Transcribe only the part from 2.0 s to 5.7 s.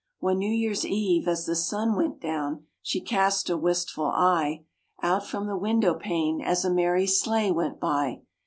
down, she cast a wistful eye Out from the